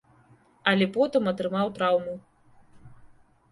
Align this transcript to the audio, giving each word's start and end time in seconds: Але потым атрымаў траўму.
Але 0.71 0.85
потым 0.95 1.29
атрымаў 1.33 1.71
траўму. 1.77 2.17